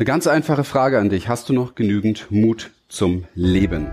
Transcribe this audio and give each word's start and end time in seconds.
Eine 0.00 0.06
ganz 0.06 0.26
einfache 0.26 0.64
Frage 0.64 0.98
an 0.98 1.10
dich. 1.10 1.28
Hast 1.28 1.50
du 1.50 1.52
noch 1.52 1.74
genügend 1.74 2.30
Mut 2.30 2.70
zum 2.88 3.24
Leben? 3.34 3.90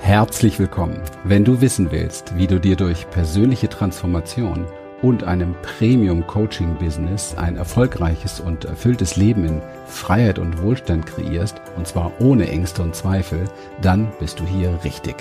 Herzlich 0.00 0.58
willkommen. 0.58 1.00
Wenn 1.22 1.44
du 1.44 1.60
wissen 1.60 1.92
willst, 1.92 2.36
wie 2.36 2.48
du 2.48 2.58
dir 2.58 2.74
durch 2.74 3.08
persönliche 3.10 3.68
Transformation 3.68 4.66
und 5.02 5.22
einem 5.22 5.54
Premium-Coaching-Business 5.62 7.36
ein 7.36 7.56
erfolgreiches 7.56 8.40
und 8.40 8.64
erfülltes 8.64 9.14
Leben 9.14 9.44
in 9.44 9.62
Freiheit 9.86 10.40
und 10.40 10.60
Wohlstand 10.60 11.06
kreierst, 11.06 11.62
und 11.76 11.86
zwar 11.86 12.10
ohne 12.18 12.48
Ängste 12.48 12.82
und 12.82 12.96
Zweifel, 12.96 13.44
dann 13.82 14.10
bist 14.18 14.40
du 14.40 14.44
hier 14.44 14.80
richtig. 14.82 15.14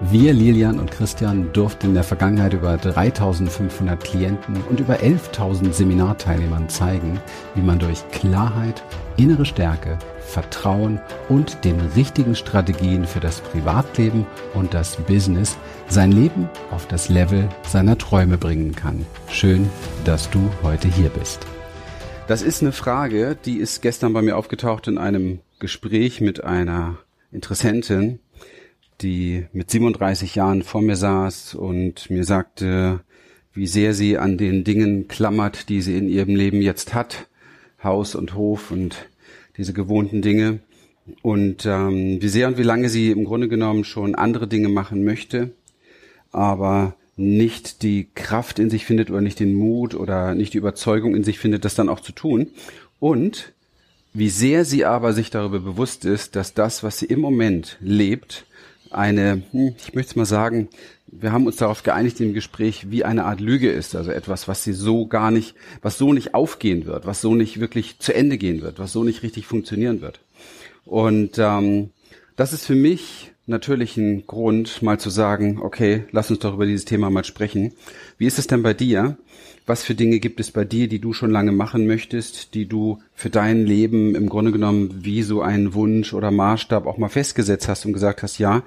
Wir, 0.00 0.32
Lilian 0.32 0.80
und 0.80 0.90
Christian, 0.90 1.52
durften 1.52 1.86
in 1.86 1.94
der 1.94 2.02
Vergangenheit 2.02 2.54
über 2.54 2.76
3500 2.76 4.02
Klienten 4.02 4.56
und 4.68 4.80
über 4.80 4.96
11.000 4.96 5.72
Seminarteilnehmern 5.72 6.68
zeigen, 6.68 7.20
wie 7.54 7.62
man 7.62 7.78
durch 7.78 8.08
Klarheit, 8.08 8.82
innere 9.20 9.44
Stärke, 9.44 9.98
Vertrauen 10.20 10.98
und 11.28 11.64
den 11.64 11.78
richtigen 11.94 12.34
Strategien 12.34 13.04
für 13.04 13.20
das 13.20 13.42
Privatleben 13.42 14.26
und 14.54 14.72
das 14.72 14.96
Business 14.96 15.58
sein 15.88 16.10
Leben 16.10 16.48
auf 16.70 16.88
das 16.88 17.10
Level 17.10 17.46
seiner 17.62 17.98
Träume 17.98 18.38
bringen 18.38 18.74
kann. 18.74 19.04
Schön, 19.28 19.68
dass 20.06 20.30
du 20.30 20.50
heute 20.62 20.88
hier 20.88 21.10
bist. 21.10 21.46
Das 22.28 22.40
ist 22.40 22.62
eine 22.62 22.72
Frage, 22.72 23.36
die 23.44 23.58
ist 23.58 23.82
gestern 23.82 24.14
bei 24.14 24.22
mir 24.22 24.38
aufgetaucht 24.38 24.88
in 24.88 24.96
einem 24.96 25.40
Gespräch 25.58 26.22
mit 26.22 26.42
einer 26.42 26.96
Interessentin, 27.30 28.20
die 29.02 29.46
mit 29.52 29.70
37 29.70 30.34
Jahren 30.34 30.62
vor 30.62 30.80
mir 30.80 30.96
saß 30.96 31.56
und 31.56 32.08
mir 32.08 32.24
sagte, 32.24 33.00
wie 33.52 33.66
sehr 33.66 33.92
sie 33.92 34.16
an 34.16 34.38
den 34.38 34.64
Dingen 34.64 35.08
klammert, 35.08 35.68
die 35.68 35.82
sie 35.82 35.98
in 35.98 36.08
ihrem 36.08 36.36
Leben 36.36 36.62
jetzt 36.62 36.94
hat, 36.94 37.26
Haus 37.82 38.14
und 38.14 38.34
Hof 38.34 38.70
und 38.70 39.08
diese 39.56 39.72
gewohnten 39.72 40.22
Dinge 40.22 40.60
und 41.22 41.66
ähm, 41.66 42.20
wie 42.20 42.28
sehr 42.28 42.48
und 42.48 42.58
wie 42.58 42.62
lange 42.62 42.88
sie 42.88 43.10
im 43.10 43.24
Grunde 43.24 43.48
genommen 43.48 43.84
schon 43.84 44.14
andere 44.14 44.46
Dinge 44.46 44.68
machen 44.68 45.04
möchte, 45.04 45.52
aber 46.32 46.94
nicht 47.16 47.82
die 47.82 48.08
Kraft 48.14 48.58
in 48.58 48.70
sich 48.70 48.86
findet 48.86 49.10
oder 49.10 49.20
nicht 49.20 49.40
den 49.40 49.54
Mut 49.54 49.94
oder 49.94 50.34
nicht 50.34 50.54
die 50.54 50.58
Überzeugung 50.58 51.14
in 51.14 51.24
sich 51.24 51.38
findet, 51.38 51.64
das 51.64 51.74
dann 51.74 51.88
auch 51.88 52.00
zu 52.00 52.12
tun. 52.12 52.48
Und 52.98 53.52
wie 54.12 54.30
sehr 54.30 54.64
sie 54.64 54.84
aber 54.84 55.12
sich 55.12 55.30
darüber 55.30 55.60
bewusst 55.60 56.04
ist, 56.04 56.34
dass 56.34 56.54
das, 56.54 56.82
was 56.82 56.98
sie 56.98 57.06
im 57.06 57.20
Moment 57.20 57.76
lebt, 57.80 58.46
eine, 58.90 59.42
hm, 59.52 59.74
ich 59.78 59.94
möchte 59.94 60.10
es 60.10 60.16
mal 60.16 60.24
sagen, 60.24 60.68
wir 61.12 61.32
haben 61.32 61.46
uns 61.46 61.56
darauf 61.56 61.82
geeinigt 61.82 62.20
im 62.20 62.34
Gespräch, 62.34 62.90
wie 62.90 63.04
eine 63.04 63.24
Art 63.24 63.40
Lüge 63.40 63.70
ist, 63.70 63.96
also 63.96 64.10
etwas, 64.10 64.48
was 64.48 64.62
sie 64.62 64.72
so 64.72 65.06
gar 65.06 65.30
nicht, 65.30 65.54
was 65.82 65.98
so 65.98 66.12
nicht 66.12 66.34
aufgehen 66.34 66.86
wird, 66.86 67.06
was 67.06 67.20
so 67.20 67.34
nicht 67.34 67.60
wirklich 67.60 67.98
zu 67.98 68.14
Ende 68.14 68.38
gehen 68.38 68.62
wird, 68.62 68.78
was 68.78 68.92
so 68.92 69.02
nicht 69.02 69.22
richtig 69.22 69.46
funktionieren 69.46 70.00
wird. 70.00 70.20
Und 70.84 71.38
ähm, 71.38 71.90
das 72.36 72.52
ist 72.52 72.64
für 72.64 72.74
mich 72.74 73.32
natürlich 73.46 73.96
ein 73.96 74.26
Grund, 74.26 74.82
mal 74.82 74.98
zu 74.98 75.10
sagen, 75.10 75.60
okay, 75.60 76.04
lass 76.12 76.30
uns 76.30 76.38
doch 76.40 76.54
über 76.54 76.66
dieses 76.66 76.84
Thema 76.84 77.10
mal 77.10 77.24
sprechen. 77.24 77.72
Wie 78.16 78.26
ist 78.26 78.38
es 78.38 78.46
denn 78.46 78.62
bei 78.62 78.74
dir? 78.74 79.16
Was 79.66 79.84
für 79.84 79.94
Dinge 79.94 80.20
gibt 80.20 80.40
es 80.40 80.50
bei 80.50 80.64
dir, 80.64 80.88
die 80.88 81.00
du 81.00 81.12
schon 81.12 81.30
lange 81.30 81.52
machen 81.52 81.86
möchtest, 81.86 82.54
die 82.54 82.66
du 82.66 83.02
für 83.14 83.30
dein 83.30 83.66
Leben 83.66 84.14
im 84.14 84.28
Grunde 84.28 84.52
genommen 84.52 85.00
wie 85.02 85.22
so 85.22 85.42
einen 85.42 85.74
Wunsch 85.74 86.14
oder 86.14 86.30
Maßstab 86.30 86.86
auch 86.86 86.98
mal 86.98 87.08
festgesetzt 87.08 87.68
hast 87.68 87.84
und 87.84 87.92
gesagt 87.92 88.22
hast, 88.22 88.38
ja, 88.38 88.62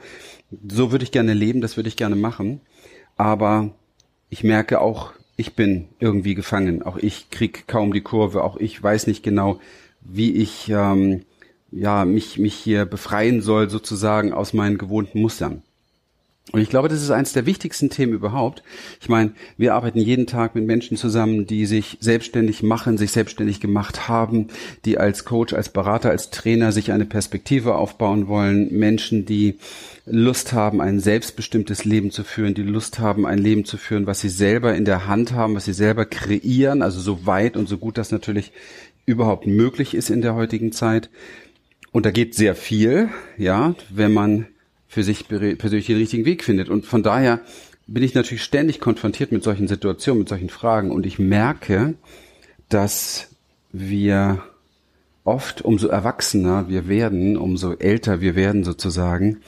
so 0.67 0.91
würde 0.91 1.03
ich 1.03 1.11
gerne 1.11 1.33
leben, 1.33 1.61
das 1.61 1.77
würde 1.77 1.89
ich 1.89 1.95
gerne 1.95 2.15
machen. 2.15 2.61
Aber 3.15 3.71
ich 4.29 4.43
merke 4.43 4.81
auch, 4.81 5.13
ich 5.35 5.55
bin 5.55 5.87
irgendwie 5.99 6.35
gefangen. 6.35 6.83
Auch 6.83 6.97
ich 6.97 7.29
krieg 7.29 7.67
kaum 7.67 7.93
die 7.93 8.01
Kurve. 8.01 8.43
Auch 8.43 8.57
ich 8.57 8.81
weiß 8.81 9.07
nicht 9.07 9.23
genau, 9.23 9.59
wie 10.01 10.33
ich 10.33 10.69
ähm, 10.69 11.23
ja 11.71 12.05
mich 12.05 12.37
mich 12.37 12.55
hier 12.55 12.85
befreien 12.85 13.41
soll 13.41 13.69
sozusagen 13.69 14.33
aus 14.33 14.53
meinen 14.53 14.77
gewohnten 14.77 15.21
Mustern. 15.21 15.63
Und 16.51 16.59
ich 16.59 16.69
glaube, 16.69 16.89
das 16.89 17.01
ist 17.01 17.09
eines 17.09 17.31
der 17.31 17.45
wichtigsten 17.45 17.89
Themen 17.89 18.13
überhaupt. 18.13 18.63
Ich 18.99 19.07
meine, 19.07 19.31
wir 19.57 19.73
arbeiten 19.73 19.99
jeden 19.99 20.27
Tag 20.27 20.55
mit 20.55 20.65
Menschen 20.65 20.97
zusammen, 20.97 21.47
die 21.47 21.65
sich 21.65 21.97
selbstständig 22.01 22.61
machen, 22.61 22.97
sich 22.97 23.11
selbstständig 23.11 23.61
gemacht 23.61 24.09
haben, 24.09 24.49
die 24.83 24.97
als 24.97 25.23
Coach, 25.23 25.53
als 25.53 25.69
Berater, 25.69 26.09
als 26.09 26.31
Trainer 26.31 26.73
sich 26.73 26.91
eine 26.91 27.05
Perspektive 27.05 27.75
aufbauen 27.75 28.27
wollen. 28.27 28.77
Menschen, 28.77 29.25
die 29.25 29.57
Lust 30.05 30.51
haben, 30.51 30.81
ein 30.81 30.99
selbstbestimmtes 30.99 31.85
Leben 31.85 32.11
zu 32.11 32.25
führen, 32.25 32.53
die 32.53 32.63
Lust 32.63 32.99
haben, 32.99 33.25
ein 33.25 33.37
Leben 33.37 33.63
zu 33.63 33.77
führen, 33.77 34.05
was 34.05 34.19
sie 34.19 34.29
selber 34.29 34.75
in 34.75 34.83
der 34.83 35.07
Hand 35.07 35.31
haben, 35.31 35.55
was 35.55 35.63
sie 35.63 35.73
selber 35.73 36.05
kreieren, 36.05 36.81
also 36.81 36.99
so 36.99 37.25
weit 37.25 37.55
und 37.55 37.69
so 37.69 37.77
gut 37.77 37.97
das 37.97 38.11
natürlich 38.11 38.51
überhaupt 39.05 39.47
möglich 39.47 39.95
ist 39.95 40.09
in 40.09 40.21
der 40.21 40.35
heutigen 40.35 40.73
Zeit. 40.73 41.09
Und 41.93 42.05
da 42.05 42.11
geht 42.11 42.35
sehr 42.35 42.55
viel, 42.55 43.09
ja, 43.37 43.75
wenn 43.89 44.13
man 44.13 44.47
für 44.93 45.03
sich 45.03 45.27
persönlich 45.27 45.87
den 45.87 45.97
richtigen 45.97 46.25
Weg 46.25 46.43
findet. 46.43 46.69
Und 46.69 46.85
von 46.85 47.01
daher 47.01 47.39
bin 47.87 48.03
ich 48.03 48.13
natürlich 48.13 48.43
ständig 48.43 48.79
konfrontiert 48.79 49.31
mit 49.31 49.43
solchen 49.43 49.67
Situationen, 49.67 50.19
mit 50.19 50.29
solchen 50.29 50.49
Fragen. 50.49 50.91
Und 50.91 51.07
ich 51.07 51.17
merke, 51.17 51.95
dass 52.69 53.29
wir 53.71 54.43
oft, 55.23 55.63
umso 55.63 55.87
erwachsener 55.87 56.69
wir 56.69 56.87
werden, 56.87 57.37
umso 57.37 57.73
älter 57.73 58.21
wir 58.21 58.35
werden 58.35 58.63
sozusagen, 58.63 59.41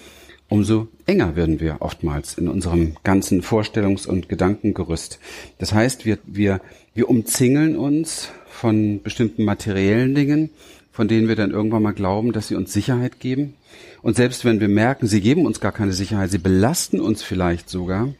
umso 0.50 0.88
enger 1.06 1.36
werden 1.36 1.60
wir 1.60 1.78
oftmals 1.82 2.40
in 2.40 2.48
unserem 2.48 2.96
ganzen 3.04 3.44
Vorstellungs- 3.44 4.08
und 4.08 4.30
Gedankengerüst. 4.30 5.20
Das 5.60 5.74
heißt, 5.74 6.08
wir, 6.08 6.18
wir, 6.26 6.60
wir 6.96 7.08
umzingeln 7.08 7.78
uns 7.78 8.30
von 8.50 9.04
bestimmten 9.04 9.44
materiellen 9.44 10.16
Dingen, 10.16 10.50
von 10.96 11.10
denen 11.10 11.28
wir 11.28 11.36
dann 11.36 11.52
irgendwann 11.52 11.84
mal 11.84 11.94
glauben, 11.94 12.32
dass 12.32 12.48
sie 12.48 12.56
uns 12.56 12.72
Sicherheit 12.72 13.20
geben. 13.20 13.56
Und 14.02 14.16
selbst 14.16 14.46
wenn 14.46 14.62
wir 14.62 14.70
merken, 14.70 15.08
sie 15.08 15.20
geben 15.20 15.46
uns 15.46 15.60
gar 15.60 15.74
keine 15.74 15.92
Sicherheit, 15.92 16.32
sie 16.32 16.38
belasten 16.38 17.02
uns 17.02 17.22
vielleicht 17.22 17.70
sogar, 17.70 18.14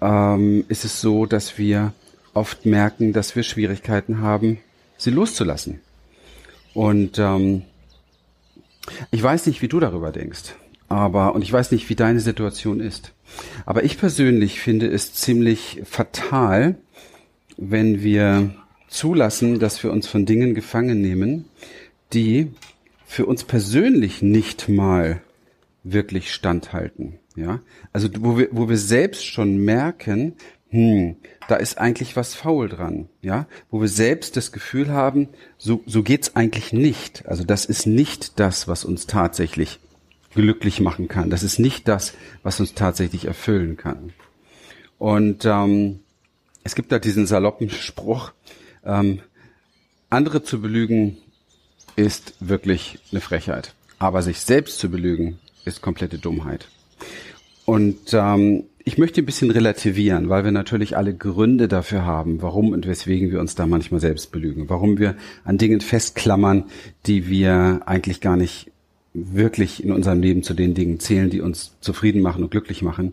ähm, 0.00 0.64
ist 0.68 0.86
es 0.86 1.02
so, 1.02 1.26
dass 1.26 1.58
wir 1.58 1.92
oft 2.32 2.64
merken, 2.64 3.12
dass 3.12 3.36
wir 3.36 3.42
Schwierigkeiten 3.42 4.22
haben, 4.22 4.60
sie 4.96 5.10
loszulassen. 5.10 5.80
Und 6.72 7.18
ähm, 7.18 7.64
ich 9.10 9.22
weiß 9.22 9.44
nicht, 9.44 9.60
wie 9.60 9.68
du 9.68 9.78
darüber 9.78 10.10
denkst, 10.10 10.54
aber 10.88 11.34
und 11.34 11.42
ich 11.42 11.52
weiß 11.52 11.70
nicht, 11.70 11.90
wie 11.90 11.96
deine 11.96 12.20
Situation 12.20 12.80
ist. 12.80 13.12
Aber 13.66 13.84
ich 13.84 13.98
persönlich 13.98 14.58
finde 14.58 14.86
es 14.86 15.12
ziemlich 15.12 15.82
fatal, 15.84 16.76
wenn 17.58 18.02
wir 18.02 18.54
zulassen, 18.88 19.58
dass 19.58 19.82
wir 19.82 19.92
uns 19.92 20.08
von 20.08 20.24
Dingen 20.24 20.54
gefangen 20.54 21.02
nehmen, 21.02 21.44
die 22.12 22.52
für 23.06 23.26
uns 23.26 23.44
persönlich 23.44 24.22
nicht 24.22 24.68
mal 24.68 25.20
wirklich 25.82 26.32
standhalten. 26.32 27.18
Ja, 27.36 27.60
also 27.92 28.08
wo 28.18 28.38
wir, 28.38 28.48
wo 28.50 28.68
wir 28.68 28.76
selbst 28.76 29.24
schon 29.24 29.56
merken, 29.58 30.34
hm, 30.70 31.16
da 31.48 31.56
ist 31.56 31.78
eigentlich 31.78 32.16
was 32.16 32.34
faul 32.34 32.68
dran, 32.68 33.08
ja, 33.22 33.46
wo 33.70 33.80
wir 33.80 33.88
selbst 33.88 34.36
das 34.36 34.52
Gefühl 34.52 34.90
haben, 34.90 35.28
so, 35.58 35.82
so 35.86 36.02
geht's 36.02 36.36
eigentlich 36.36 36.72
nicht. 36.72 37.26
Also 37.26 37.44
das 37.44 37.64
ist 37.64 37.86
nicht 37.86 38.38
das, 38.38 38.68
was 38.68 38.84
uns 38.84 39.06
tatsächlich 39.06 39.80
glücklich 40.34 40.80
machen 40.80 41.08
kann. 41.08 41.30
Das 41.30 41.42
ist 41.42 41.58
nicht 41.58 41.88
das, 41.88 42.14
was 42.42 42.60
uns 42.60 42.74
tatsächlich 42.74 43.24
erfüllen 43.24 43.76
kann. 43.76 44.12
Und 44.98 45.44
ähm, 45.44 46.00
es 46.62 46.74
gibt 46.74 46.92
da 46.92 46.98
diesen 46.98 47.26
saloppen 47.26 47.70
Spruch, 47.70 48.32
ähm, 48.84 49.20
andere 50.08 50.42
zu 50.42 50.60
belügen 50.60 51.16
ist 52.00 52.34
wirklich 52.40 52.98
eine 53.12 53.20
Frechheit. 53.20 53.74
Aber 53.98 54.22
sich 54.22 54.40
selbst 54.40 54.78
zu 54.78 54.90
belügen, 54.90 55.38
ist 55.66 55.82
komplette 55.82 56.18
Dummheit. 56.18 56.68
Und 57.66 58.14
ähm, 58.14 58.64
ich 58.84 58.96
möchte 58.96 59.20
ein 59.20 59.26
bisschen 59.26 59.50
relativieren, 59.50 60.30
weil 60.30 60.42
wir 60.42 60.50
natürlich 60.50 60.96
alle 60.96 61.14
Gründe 61.14 61.68
dafür 61.68 62.06
haben, 62.06 62.40
warum 62.40 62.72
und 62.72 62.86
weswegen 62.86 63.30
wir 63.30 63.38
uns 63.38 63.54
da 63.54 63.66
manchmal 63.66 64.00
selbst 64.00 64.32
belügen, 64.32 64.70
warum 64.70 64.98
wir 64.98 65.14
an 65.44 65.58
Dingen 65.58 65.82
festklammern, 65.82 66.64
die 67.04 67.28
wir 67.28 67.82
eigentlich 67.84 68.22
gar 68.22 68.36
nicht 68.36 68.70
wirklich 69.12 69.84
in 69.84 69.92
unserem 69.92 70.22
Leben 70.22 70.42
zu 70.42 70.54
den 70.54 70.72
Dingen 70.72 71.00
zählen, 71.00 71.28
die 71.28 71.42
uns 71.42 71.76
zufrieden 71.80 72.22
machen 72.22 72.42
und 72.42 72.50
glücklich 72.50 72.80
machen. 72.80 73.12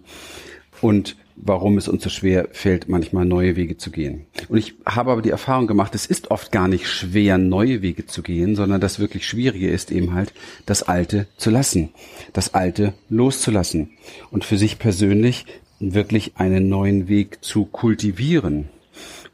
Und 0.80 1.18
warum 1.38 1.78
es 1.78 1.88
uns 1.88 2.04
so 2.04 2.10
schwer 2.10 2.50
fällt, 2.52 2.90
manchmal 2.90 3.26
neue 3.26 3.56
Wege 3.56 3.78
zu 3.78 3.92
gehen. 3.92 4.26
Und 4.50 4.58
ich 4.58 4.74
habe 4.86 5.12
aber 5.12 5.22
die 5.22 5.30
Erfahrung 5.30 5.68
gemacht, 5.68 5.96
es 5.96 6.06
ist 6.06 6.32
oft 6.32 6.52
gar 6.52 6.68
nicht 6.68 6.88
schwer, 6.88 7.38
neue 7.38 7.82
Wege 7.82 8.06
zu 8.06 8.24
gehen, 8.24 8.56
sondern 8.56 8.82
das 8.82 9.00
wirklich 9.00 9.28
Schwierige 9.28 9.70
ist 9.70 9.92
eben 9.92 10.14
halt, 10.14 10.34
das 10.66 10.84
Alte 10.84 11.28
zu 11.38 11.50
lassen, 11.50 11.90
das 12.34 12.54
Alte 12.54 12.94
loszulassen 13.10 13.92
und 14.32 14.44
für 14.44 14.58
sich 14.58 14.80
persönlich 14.80 15.46
wirklich 15.80 16.34
einen 16.36 16.70
neuen 16.70 17.08
Weg 17.08 17.44
zu 17.44 17.66
kultivieren. 17.66 18.70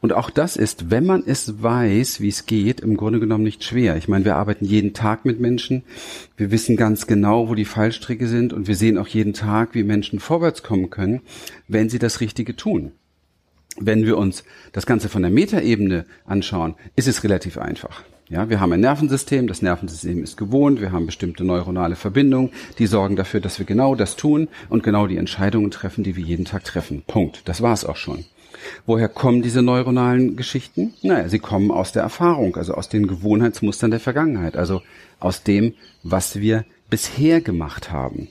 Und 0.04 0.12
auch 0.12 0.28
das 0.28 0.56
ist, 0.56 0.90
wenn 0.90 1.06
man 1.06 1.22
es 1.24 1.62
weiß, 1.62 2.20
wie 2.20 2.28
es 2.28 2.44
geht, 2.44 2.80
im 2.80 2.98
Grunde 2.98 3.20
genommen 3.20 3.42
nicht 3.42 3.64
schwer. 3.64 3.96
Ich 3.96 4.06
meine, 4.06 4.26
wir 4.26 4.36
arbeiten 4.36 4.66
jeden 4.66 4.92
Tag 4.92 5.24
mit 5.24 5.40
Menschen. 5.40 5.82
Wir 6.36 6.50
wissen 6.50 6.76
ganz 6.76 7.06
genau, 7.06 7.48
wo 7.48 7.54
die 7.54 7.64
Fallstricke 7.64 8.28
sind 8.28 8.52
und 8.52 8.68
wir 8.68 8.76
sehen 8.76 8.98
auch 8.98 9.06
jeden 9.06 9.32
Tag, 9.32 9.74
wie 9.74 9.82
Menschen 9.82 10.20
vorwärts 10.20 10.62
kommen 10.62 10.90
können, 10.90 11.22
wenn 11.68 11.88
sie 11.88 11.98
das 11.98 12.20
Richtige 12.20 12.54
tun. 12.54 12.92
Wenn 13.78 14.04
wir 14.04 14.18
uns 14.18 14.44
das 14.72 14.84
Ganze 14.84 15.08
von 15.08 15.22
der 15.22 15.30
Metaebene 15.30 16.04
anschauen, 16.26 16.74
ist 16.96 17.08
es 17.08 17.24
relativ 17.24 17.56
einfach. 17.56 18.02
Ja, 18.28 18.50
wir 18.50 18.60
haben 18.60 18.74
ein 18.74 18.80
Nervensystem, 18.80 19.46
das 19.46 19.62
Nervensystem 19.62 20.22
ist 20.22 20.36
gewohnt, 20.36 20.82
wir 20.82 20.92
haben 20.92 21.06
bestimmte 21.06 21.44
neuronale 21.44 21.96
Verbindungen, 21.96 22.50
die 22.78 22.86
sorgen 22.86 23.16
dafür, 23.16 23.40
dass 23.40 23.58
wir 23.58 23.64
genau 23.64 23.94
das 23.94 24.16
tun 24.16 24.48
und 24.68 24.82
genau 24.82 25.06
die 25.06 25.16
Entscheidungen 25.16 25.70
treffen, 25.70 26.04
die 26.04 26.14
wir 26.14 26.24
jeden 26.24 26.44
Tag 26.44 26.64
treffen. 26.64 27.04
Punkt. 27.06 27.48
Das 27.48 27.62
war's 27.62 27.86
auch 27.86 27.96
schon. 27.96 28.26
Woher 28.86 29.08
kommen 29.08 29.42
diese 29.42 29.62
neuronalen 29.62 30.36
Geschichten? 30.36 30.94
Naja, 31.02 31.28
sie 31.28 31.38
kommen 31.38 31.70
aus 31.70 31.92
der 31.92 32.02
Erfahrung, 32.02 32.56
also 32.56 32.74
aus 32.74 32.88
den 32.88 33.06
Gewohnheitsmustern 33.06 33.90
der 33.90 34.00
Vergangenheit, 34.00 34.56
also 34.56 34.82
aus 35.20 35.42
dem, 35.42 35.74
was 36.02 36.40
wir 36.40 36.64
bisher 36.90 37.40
gemacht 37.40 37.90
haben. 37.90 38.28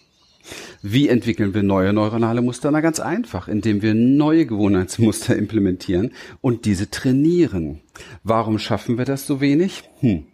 Wie 0.81 1.07
entwickeln 1.07 1.53
wir 1.53 1.63
neue 1.63 1.93
neuronale 1.93 2.41
Muster? 2.41 2.69
Na 2.71 2.81
ganz 2.81 2.99
einfach, 2.99 3.47
indem 3.47 3.81
wir 3.81 3.93
neue 3.93 4.45
Gewohnheitsmuster 4.45 5.35
implementieren 5.37 6.11
und 6.41 6.65
diese 6.65 6.89
trainieren. 6.89 7.79
Warum 8.23 8.59
schaffen 8.59 8.97
wir 8.97 9.05
das 9.05 9.25
so 9.25 9.39
wenig? 9.39 9.83
Hm. 10.01 10.25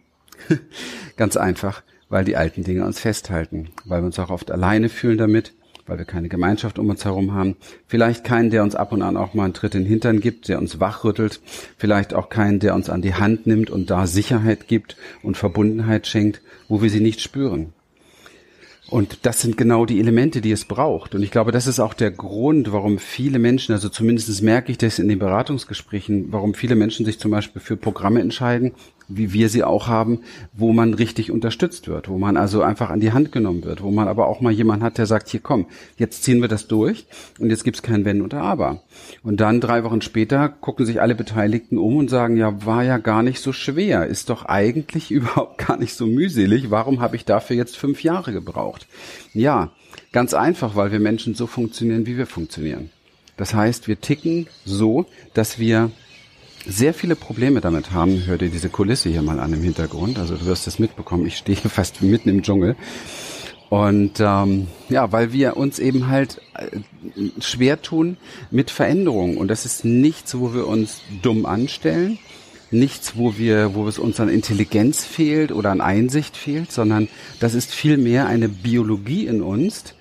ganz 1.16 1.36
einfach, 1.36 1.82
weil 2.08 2.24
die 2.24 2.36
alten 2.36 2.64
Dinge 2.64 2.84
uns 2.84 2.98
festhalten, 2.98 3.68
weil 3.84 4.02
wir 4.02 4.06
uns 4.06 4.18
auch 4.18 4.30
oft 4.30 4.50
alleine 4.50 4.88
fühlen 4.88 5.18
damit, 5.18 5.52
weil 5.90 5.98
wir 5.98 6.04
keine 6.04 6.28
Gemeinschaft 6.28 6.78
um 6.78 6.88
uns 6.88 7.04
herum 7.04 7.34
haben. 7.34 7.56
Vielleicht 7.88 8.22
keinen, 8.22 8.50
der 8.50 8.62
uns 8.62 8.76
ab 8.76 8.92
und 8.92 9.02
an 9.02 9.16
auch 9.16 9.34
mal 9.34 9.44
einen 9.44 9.54
Tritt 9.54 9.74
in 9.74 9.82
den 9.82 9.88
Hintern 9.88 10.20
gibt, 10.20 10.48
der 10.48 10.60
uns 10.60 10.78
wachrüttelt. 10.78 11.40
Vielleicht 11.76 12.14
auch 12.14 12.28
keinen, 12.28 12.60
der 12.60 12.76
uns 12.76 12.88
an 12.88 13.02
die 13.02 13.14
Hand 13.14 13.48
nimmt 13.48 13.70
und 13.70 13.90
da 13.90 14.06
Sicherheit 14.06 14.68
gibt 14.68 14.96
und 15.24 15.36
Verbundenheit 15.36 16.06
schenkt, 16.06 16.42
wo 16.68 16.80
wir 16.80 16.90
sie 16.90 17.00
nicht 17.00 17.20
spüren. 17.20 17.72
Und 18.88 19.26
das 19.26 19.40
sind 19.40 19.56
genau 19.56 19.84
die 19.84 19.98
Elemente, 19.98 20.40
die 20.40 20.52
es 20.52 20.64
braucht. 20.64 21.16
Und 21.16 21.24
ich 21.24 21.32
glaube, 21.32 21.50
das 21.50 21.66
ist 21.66 21.80
auch 21.80 21.94
der 21.94 22.12
Grund, 22.12 22.72
warum 22.72 22.98
viele 22.98 23.40
Menschen, 23.40 23.72
also 23.72 23.88
zumindest 23.88 24.42
merke 24.42 24.70
ich 24.70 24.78
das 24.78 25.00
in 25.00 25.08
den 25.08 25.18
Beratungsgesprächen, 25.18 26.26
warum 26.30 26.54
viele 26.54 26.76
Menschen 26.76 27.04
sich 27.04 27.18
zum 27.18 27.32
Beispiel 27.32 27.60
für 27.60 27.76
Programme 27.76 28.20
entscheiden, 28.20 28.72
wie 29.10 29.32
wir 29.32 29.48
sie 29.48 29.64
auch 29.64 29.88
haben, 29.88 30.20
wo 30.52 30.72
man 30.72 30.94
richtig 30.94 31.30
unterstützt 31.30 31.88
wird, 31.88 32.08
wo 32.08 32.18
man 32.18 32.36
also 32.36 32.62
einfach 32.62 32.90
an 32.90 33.00
die 33.00 33.12
Hand 33.12 33.32
genommen 33.32 33.64
wird, 33.64 33.82
wo 33.82 33.90
man 33.90 34.08
aber 34.08 34.28
auch 34.28 34.40
mal 34.40 34.52
jemand 34.52 34.82
hat, 34.82 34.98
der 34.98 35.06
sagt, 35.06 35.28
hier 35.28 35.40
komm, 35.40 35.66
jetzt 35.96 36.22
ziehen 36.22 36.40
wir 36.40 36.48
das 36.48 36.68
durch 36.68 37.06
und 37.38 37.50
jetzt 37.50 37.64
gibt's 37.64 37.82
kein 37.82 38.04
Wenn 38.04 38.22
oder 38.22 38.42
Aber. 38.42 38.82
Und 39.22 39.40
dann 39.40 39.60
drei 39.60 39.84
Wochen 39.84 40.00
später 40.00 40.48
gucken 40.48 40.86
sich 40.86 41.00
alle 41.00 41.14
Beteiligten 41.14 41.78
um 41.78 41.96
und 41.96 42.08
sagen, 42.08 42.36
ja, 42.36 42.64
war 42.64 42.84
ja 42.84 42.98
gar 42.98 43.22
nicht 43.22 43.40
so 43.40 43.52
schwer, 43.52 44.06
ist 44.06 44.30
doch 44.30 44.44
eigentlich 44.44 45.10
überhaupt 45.10 45.58
gar 45.58 45.76
nicht 45.76 45.94
so 45.94 46.06
mühselig, 46.06 46.70
warum 46.70 47.00
habe 47.00 47.16
ich 47.16 47.24
dafür 47.24 47.56
jetzt 47.56 47.76
fünf 47.76 48.02
Jahre 48.02 48.32
gebraucht? 48.32 48.86
Ja, 49.34 49.72
ganz 50.12 50.34
einfach, 50.34 50.76
weil 50.76 50.92
wir 50.92 51.00
Menschen 51.00 51.34
so 51.34 51.46
funktionieren, 51.46 52.06
wie 52.06 52.16
wir 52.16 52.26
funktionieren. 52.26 52.90
Das 53.36 53.54
heißt, 53.54 53.88
wir 53.88 54.00
ticken 54.00 54.48
so, 54.66 55.06
dass 55.32 55.58
wir 55.58 55.90
sehr 56.66 56.94
viele 56.94 57.16
Probleme 57.16 57.60
damit 57.60 57.92
haben. 57.92 58.24
Hör 58.26 58.38
dir 58.38 58.50
diese 58.50 58.68
Kulisse 58.68 59.08
hier 59.08 59.22
mal 59.22 59.40
an 59.40 59.52
im 59.52 59.62
Hintergrund. 59.62 60.18
Also 60.18 60.36
du 60.36 60.46
wirst 60.46 60.66
es 60.66 60.78
mitbekommen. 60.78 61.26
Ich 61.26 61.36
stehe 61.36 61.56
fast 61.68 62.02
mitten 62.02 62.28
im 62.28 62.42
Dschungel. 62.42 62.76
Und 63.68 64.18
ähm, 64.18 64.66
ja, 64.88 65.12
weil 65.12 65.32
wir 65.32 65.56
uns 65.56 65.78
eben 65.78 66.08
halt 66.08 66.40
äh, 66.54 66.80
schwer 67.40 67.80
tun 67.80 68.16
mit 68.50 68.70
Veränderungen. 68.70 69.36
Und 69.36 69.48
das 69.48 69.64
ist 69.64 69.84
nichts, 69.84 70.36
wo 70.36 70.54
wir 70.54 70.66
uns 70.66 71.02
dumm 71.22 71.46
anstellen, 71.46 72.18
nichts, 72.72 73.16
wo 73.16 73.38
wir, 73.38 73.74
wo 73.74 73.86
es 73.86 73.98
uns 73.98 74.18
an 74.18 74.28
Intelligenz 74.28 75.04
fehlt 75.04 75.52
oder 75.52 75.70
an 75.70 75.80
Einsicht 75.80 76.36
fehlt, 76.36 76.72
sondern 76.72 77.08
das 77.38 77.54
ist 77.54 77.72
vielmehr 77.72 78.26
eine 78.26 78.48
Biologie 78.48 79.26
in 79.26 79.40
uns, 79.40 79.94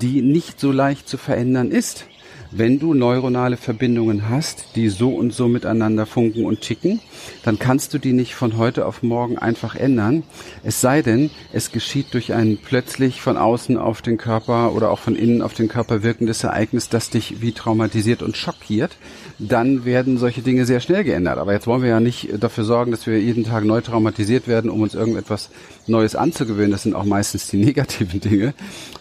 die 0.00 0.22
nicht 0.22 0.58
so 0.58 0.72
leicht 0.72 1.06
zu 1.06 1.18
verändern 1.18 1.70
ist 1.70 2.06
wenn 2.52 2.78
du 2.78 2.94
neuronale 2.94 3.56
Verbindungen 3.56 4.28
hast, 4.28 4.74
die 4.74 4.88
so 4.88 5.14
und 5.14 5.32
so 5.32 5.48
miteinander 5.48 6.04
funken 6.04 6.44
und 6.44 6.60
ticken, 6.60 7.00
dann 7.44 7.58
kannst 7.58 7.94
du 7.94 7.98
die 7.98 8.12
nicht 8.12 8.34
von 8.34 8.56
heute 8.56 8.86
auf 8.86 9.02
morgen 9.02 9.38
einfach 9.38 9.76
ändern. 9.76 10.24
Es 10.64 10.80
sei 10.80 11.02
denn, 11.02 11.30
es 11.52 11.70
geschieht 11.70 12.12
durch 12.12 12.32
ein 12.32 12.58
plötzlich 12.58 13.20
von 13.20 13.36
außen 13.36 13.76
auf 13.76 14.02
den 14.02 14.16
Körper 14.16 14.74
oder 14.74 14.90
auch 14.90 14.98
von 14.98 15.14
innen 15.14 15.42
auf 15.42 15.54
den 15.54 15.68
Körper 15.68 16.02
wirkendes 16.02 16.42
Ereignis, 16.42 16.88
das 16.88 17.10
dich 17.10 17.40
wie 17.40 17.52
traumatisiert 17.52 18.22
und 18.22 18.36
schockiert. 18.36 18.96
Dann 19.38 19.84
werden 19.84 20.18
solche 20.18 20.42
Dinge 20.42 20.66
sehr 20.66 20.80
schnell 20.80 21.04
geändert. 21.04 21.38
Aber 21.38 21.52
jetzt 21.52 21.66
wollen 21.66 21.82
wir 21.82 21.90
ja 21.90 22.00
nicht 22.00 22.30
dafür 22.40 22.64
sorgen, 22.64 22.90
dass 22.90 23.06
wir 23.06 23.20
jeden 23.20 23.44
Tag 23.44 23.64
neu 23.64 23.80
traumatisiert 23.80 24.48
werden, 24.48 24.70
um 24.70 24.82
uns 24.82 24.94
irgendetwas 24.94 25.50
Neues 25.86 26.16
anzugewöhnen. 26.16 26.70
Das 26.70 26.82
sind 26.82 26.94
auch 26.94 27.04
meistens 27.04 27.48
die 27.48 27.56
negativen 27.64 28.20
Dinge, 28.20 28.54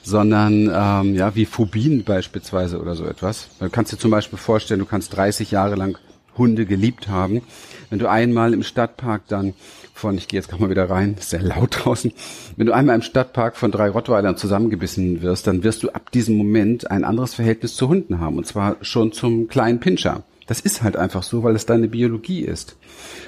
sondern 0.03 0.71
ähm, 0.73 1.15
ja 1.15 1.35
wie 1.35 1.45
Phobien 1.45 2.03
beispielsweise 2.03 2.79
oder 2.79 2.95
so 2.95 3.05
etwas. 3.05 3.38
Du 3.59 3.69
kannst 3.69 3.91
dir 3.91 3.97
zum 3.97 4.11
Beispiel 4.11 4.37
vorstellen, 4.37 4.79
du 4.79 4.85
kannst 4.85 5.15
30 5.15 5.51
Jahre 5.51 5.75
lang 5.75 5.97
Hunde 6.37 6.65
geliebt 6.65 7.07
haben. 7.07 7.41
Wenn 7.89 7.99
du 7.99 8.09
einmal 8.09 8.53
im 8.53 8.63
Stadtpark 8.63 9.27
dann 9.27 9.53
von, 9.93 10.17
ich 10.17 10.27
gehe 10.27 10.39
jetzt 10.39 10.49
gerade 10.49 10.63
mal 10.63 10.69
wieder 10.69 10.89
rein, 10.89 11.15
ist 11.19 11.31
sehr 11.31 11.41
laut 11.41 11.77
draußen, 11.83 12.11
wenn 12.55 12.65
du 12.65 12.73
einmal 12.73 12.95
im 12.95 13.01
Stadtpark 13.01 13.57
von 13.57 13.71
drei 13.71 13.89
Rottweilern 13.89 14.37
zusammengebissen 14.37 15.21
wirst, 15.21 15.45
dann 15.45 15.63
wirst 15.63 15.83
du 15.83 15.89
ab 15.89 16.11
diesem 16.11 16.37
Moment 16.37 16.89
ein 16.89 17.03
anderes 17.03 17.33
Verhältnis 17.33 17.75
zu 17.75 17.89
Hunden 17.89 18.19
haben, 18.19 18.37
und 18.37 18.47
zwar 18.47 18.77
schon 18.81 19.11
zum 19.11 19.47
kleinen 19.47 19.79
Pinscher. 19.79 20.23
Das 20.47 20.61
ist 20.61 20.81
halt 20.81 20.95
einfach 20.95 21.21
so, 21.21 21.43
weil 21.43 21.55
es 21.55 21.65
deine 21.65 21.89
Biologie 21.89 22.41
ist. 22.41 22.75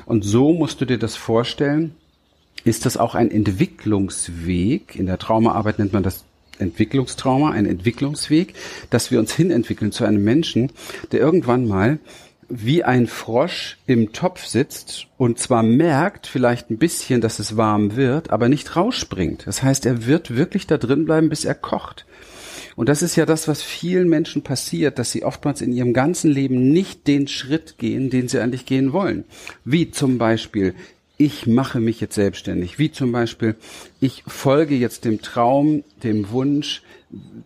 Und 0.05 0.23
so 0.23 0.53
musst 0.53 0.81
du 0.81 0.85
dir 0.85 0.97
das 0.97 1.15
vorstellen, 1.15 1.93
ist 2.63 2.85
das 2.85 2.97
auch 2.97 3.15
ein 3.15 3.29
Entwicklungsweg. 3.29 4.95
In 4.95 5.05
der 5.05 5.19
Traumaarbeit 5.19 5.77
nennt 5.77 5.93
man 5.93 6.03
das 6.03 6.23
Entwicklungstrauma, 6.61 7.51
ein 7.51 7.65
Entwicklungsweg, 7.65 8.53
dass 8.89 9.11
wir 9.11 9.19
uns 9.19 9.33
hinentwickeln 9.33 9.91
zu 9.91 10.05
einem 10.05 10.23
Menschen, 10.23 10.71
der 11.11 11.19
irgendwann 11.19 11.67
mal 11.67 11.99
wie 12.53 12.83
ein 12.83 13.07
Frosch 13.07 13.77
im 13.87 14.11
Topf 14.11 14.45
sitzt 14.45 15.07
und 15.17 15.39
zwar 15.39 15.63
merkt 15.63 16.27
vielleicht 16.27 16.69
ein 16.69 16.77
bisschen, 16.77 17.21
dass 17.21 17.39
es 17.39 17.55
warm 17.55 17.95
wird, 17.95 18.29
aber 18.29 18.49
nicht 18.49 18.75
rausspringt. 18.75 19.47
Das 19.47 19.63
heißt, 19.63 19.85
er 19.85 20.05
wird 20.05 20.35
wirklich 20.35 20.67
da 20.67 20.77
drin 20.77 21.05
bleiben, 21.05 21.29
bis 21.29 21.45
er 21.45 21.55
kocht. 21.55 22.05
Und 22.75 22.89
das 22.89 23.01
ist 23.01 23.15
ja 23.15 23.25
das, 23.25 23.47
was 23.47 23.61
vielen 23.61 24.09
Menschen 24.09 24.43
passiert, 24.43 24.99
dass 24.99 25.11
sie 25.11 25.23
oftmals 25.23 25.61
in 25.61 25.73
ihrem 25.73 25.93
ganzen 25.93 26.31
Leben 26.31 26.71
nicht 26.71 27.07
den 27.07 27.27
Schritt 27.27 27.77
gehen, 27.77 28.09
den 28.09 28.27
sie 28.27 28.39
eigentlich 28.39 28.65
gehen 28.65 28.93
wollen. 28.93 29.25
Wie 29.63 29.91
zum 29.91 30.17
Beispiel 30.17 30.75
ich 31.21 31.45
mache 31.45 31.79
mich 31.79 32.01
jetzt 32.01 32.15
selbstständig. 32.15 32.79
Wie 32.79 32.91
zum 32.91 33.11
Beispiel, 33.11 33.55
ich 33.99 34.23
folge 34.25 34.73
jetzt 34.73 35.05
dem 35.05 35.21
Traum, 35.21 35.83
dem 36.01 36.31
Wunsch. 36.31 36.81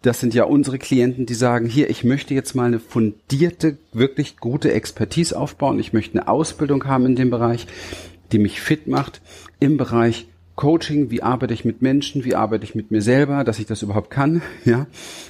Das 0.01 0.21
sind 0.21 0.33
ja 0.33 0.45
unsere 0.45 0.79
Klienten, 0.79 1.25
die 1.25 1.33
sagen, 1.33 1.67
hier, 1.67 1.89
ich 1.89 2.05
möchte 2.05 2.33
jetzt 2.33 2.55
mal 2.55 2.67
eine 2.67 2.79
fundierte, 2.79 3.77
wirklich 3.91 4.37
gute 4.37 4.71
Expertise 4.71 5.37
aufbauen. 5.37 5.77
Ich 5.77 5.91
möchte 5.91 6.17
eine 6.17 6.29
Ausbildung 6.29 6.85
haben 6.85 7.05
in 7.05 7.15
dem 7.17 7.29
Bereich, 7.29 7.67
die 8.31 8.39
mich 8.39 8.61
fit 8.61 8.87
macht 8.87 9.19
im 9.59 9.75
Bereich 9.75 10.25
Coaching, 10.55 11.11
wie 11.11 11.21
arbeite 11.21 11.53
ich 11.53 11.65
mit 11.65 11.81
Menschen, 11.81 12.23
wie 12.23 12.35
arbeite 12.35 12.63
ich 12.63 12.75
mit 12.75 12.89
mir 12.89 13.01
selber, 13.01 13.43
dass 13.43 13.59
ich 13.59 13.65
das 13.65 13.81
überhaupt 13.81 14.09
kann, 14.09 14.41
ja? 14.65 14.87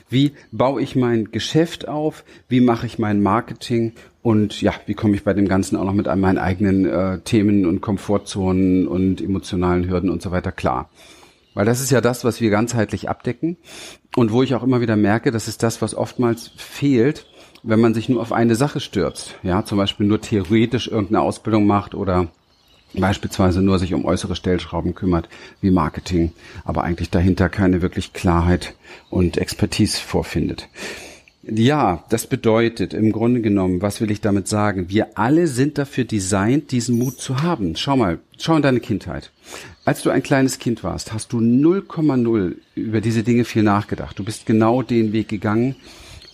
Wie 0.09 0.33
baue 0.51 0.81
ich 0.81 0.95
mein 0.95 1.31
Geschäft 1.31 1.87
auf, 1.87 2.23
wie 2.47 2.61
mache 2.61 2.85
ich 2.85 2.99
mein 2.99 3.23
Marketing 3.23 3.93
und 4.21 4.61
ja, 4.61 4.73
wie 4.85 4.93
komme 4.93 5.15
ich 5.15 5.23
bei 5.23 5.33
dem 5.33 5.47
Ganzen 5.47 5.77
auch 5.77 5.83
noch 5.83 5.93
mit 5.93 6.05
meinen 6.05 6.37
eigenen 6.37 6.85
äh, 6.85 7.19
Themen 7.19 7.65
und 7.65 7.81
Komfortzonen 7.81 8.87
und 8.87 9.21
emotionalen 9.21 9.89
Hürden 9.89 10.09
und 10.09 10.21
so 10.21 10.31
weiter 10.31 10.51
klar. 10.51 10.89
Weil 11.55 11.65
das 11.65 11.79
ist 11.79 11.89
ja 11.89 12.01
das, 12.01 12.23
was 12.23 12.41
wir 12.41 12.49
ganzheitlich 12.49 13.09
abdecken 13.09 13.57
und 14.15 14.31
wo 14.31 14.43
ich 14.43 14.53
auch 14.55 14.63
immer 14.63 14.81
wieder 14.81 14.95
merke, 14.95 15.31
das 15.31 15.47
ist 15.47 15.63
das, 15.63 15.81
was 15.81 15.95
oftmals 15.95 16.51
fehlt, 16.57 17.25
wenn 17.63 17.79
man 17.79 17.93
sich 17.93 18.09
nur 18.09 18.21
auf 18.21 18.31
eine 18.31 18.55
Sache 18.55 18.79
stürzt. 18.79 19.35
Ja, 19.41 19.63
zum 19.63 19.77
Beispiel 19.77 20.05
nur 20.05 20.21
theoretisch 20.21 20.87
irgendeine 20.87 21.21
Ausbildung 21.21 21.65
macht 21.65 21.95
oder 21.95 22.27
beispielsweise 22.95 23.61
nur 23.61 23.79
sich 23.79 23.93
um 23.93 24.05
äußere 24.05 24.35
Stellschrauben 24.35 24.95
kümmert, 24.95 25.29
wie 25.61 25.71
Marketing, 25.71 26.31
aber 26.63 26.83
eigentlich 26.83 27.09
dahinter 27.09 27.49
keine 27.49 27.81
wirklich 27.81 28.13
Klarheit 28.13 28.75
und 29.09 29.37
Expertise 29.37 29.97
vorfindet. 29.99 30.67
Ja, 31.47 32.03
das 32.09 32.25
bedeutet 32.25 32.95
im 32.95 33.11
Grunde 33.11 33.39
genommen, 33.39 33.81
was 33.83 34.01
will 34.01 34.09
ich 34.09 34.19
damit 34.19 34.47
sagen? 34.47 34.89
Wir 34.89 35.09
alle 35.15 35.45
sind 35.45 35.77
dafür 35.77 36.03
designt, 36.03 36.71
diesen 36.71 36.97
Mut 36.97 37.19
zu 37.19 37.43
haben. 37.43 37.75
Schau 37.75 37.95
mal, 37.95 38.17
schau 38.39 38.55
in 38.55 38.63
deine 38.63 38.79
Kindheit. 38.79 39.31
Als 39.83 40.01
du 40.01 40.09
ein 40.09 40.23
kleines 40.23 40.57
Kind 40.57 40.83
warst, 40.83 41.13
hast 41.13 41.31
du 41.33 41.37
0,0 41.37 42.55
über 42.73 42.99
diese 42.99 43.21
Dinge 43.21 43.45
viel 43.45 43.61
nachgedacht. 43.61 44.17
Du 44.17 44.23
bist 44.23 44.47
genau 44.47 44.81
den 44.81 45.13
Weg 45.13 45.27
gegangen, 45.27 45.75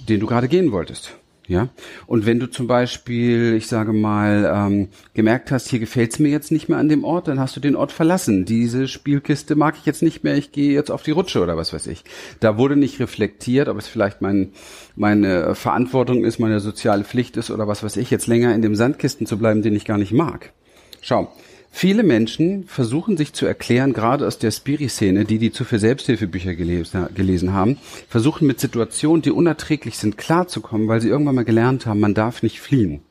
den 0.07 0.21
du 0.21 0.27
gerade 0.27 0.47
gehen 0.47 0.71
wolltest. 0.71 1.13
Ja, 1.51 1.67
und 2.07 2.25
wenn 2.25 2.39
du 2.39 2.49
zum 2.49 2.67
Beispiel, 2.67 3.55
ich 3.55 3.67
sage 3.67 3.91
mal, 3.91 4.49
ähm, 4.55 4.87
gemerkt 5.13 5.51
hast, 5.51 5.67
hier 5.67 5.79
gefällt's 5.79 6.17
mir 6.17 6.29
jetzt 6.29 6.49
nicht 6.49 6.69
mehr 6.69 6.77
an 6.77 6.87
dem 6.87 7.03
Ort, 7.03 7.27
dann 7.27 7.41
hast 7.41 7.57
du 7.57 7.59
den 7.59 7.75
Ort 7.75 7.91
verlassen. 7.91 8.45
Diese 8.45 8.87
Spielkiste 8.87 9.55
mag 9.55 9.75
ich 9.77 9.85
jetzt 9.85 10.01
nicht 10.01 10.23
mehr, 10.23 10.37
ich 10.37 10.53
gehe 10.53 10.71
jetzt 10.71 10.89
auf 10.89 11.03
die 11.03 11.11
Rutsche 11.11 11.43
oder 11.43 11.57
was 11.57 11.73
weiß 11.73 11.87
ich. 11.87 12.05
Da 12.39 12.57
wurde 12.57 12.77
nicht 12.77 13.01
reflektiert, 13.01 13.67
ob 13.67 13.77
es 13.77 13.89
vielleicht 13.89 14.21
mein, 14.21 14.53
meine 14.95 15.53
Verantwortung 15.53 16.23
ist, 16.23 16.39
meine 16.39 16.61
soziale 16.61 17.03
Pflicht 17.03 17.35
ist 17.35 17.51
oder 17.51 17.67
was 17.67 17.83
weiß 17.83 17.97
ich, 17.97 18.09
jetzt 18.11 18.27
länger 18.27 18.55
in 18.55 18.61
dem 18.61 18.75
Sandkisten 18.75 19.27
zu 19.27 19.37
bleiben, 19.37 19.61
den 19.61 19.75
ich 19.75 19.83
gar 19.83 19.97
nicht 19.97 20.13
mag. 20.13 20.53
Schau, 21.01 21.33
Viele 21.73 22.03
Menschen 22.03 22.65
versuchen 22.65 23.15
sich 23.15 23.33
zu 23.33 23.45
erklären, 23.45 23.93
gerade 23.93 24.27
aus 24.27 24.37
der 24.37 24.51
Spiri-Szene, 24.51 25.23
die 25.25 25.39
die 25.39 25.51
zu 25.51 25.63
für 25.63 25.79
Selbsthilfebücher 25.79 26.53
gelesen 26.53 27.53
haben, 27.53 27.77
versuchen 28.09 28.45
mit 28.45 28.59
Situationen, 28.59 29.21
die 29.21 29.31
unerträglich 29.31 29.97
sind, 29.97 30.17
klarzukommen, 30.17 30.89
weil 30.89 31.01
sie 31.01 31.07
irgendwann 31.07 31.35
mal 31.35 31.45
gelernt 31.45 31.85
haben, 31.85 32.01
man 32.01 32.13
darf 32.13 32.43
nicht 32.43 32.59
fliehen. 32.59 33.01